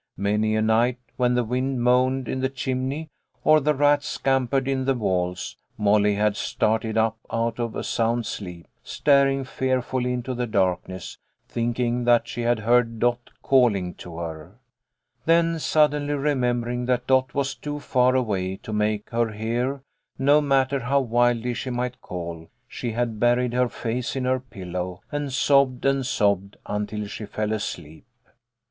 [0.17, 3.07] Many a night, when the wind moaned in the chimney,
[3.43, 8.25] or the rats scampered in the walls, Molly had started up out of a sound
[8.25, 14.55] sleep, staring fearfully into the darkness, thinking that she had heard Dot calling to her.
[15.25, 18.55] Then suddenly remember TO BARLE Y BRIGHT." 49 ing that Dot was too far away
[18.55, 19.83] to make her hear,
[20.17, 25.01] no matter how wildly she might call, she had buried her face in her pillow,
[25.11, 28.07] and sobbed and sobbed until she fell asleep.